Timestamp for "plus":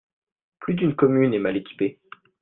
0.59-0.73